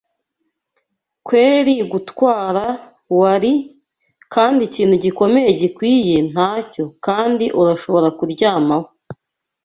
“Keel-gutwara, 1.29 2.67
wari? 3.19 3.53
Kandi 4.33 4.61
ikintu 4.69 4.95
gikomeye 5.03 5.49
gikwiye, 5.59 6.17
nacyo, 6.35 6.85
kandi 7.05 7.45
urashobora 7.59 8.07
kuryamaho. 8.17 8.87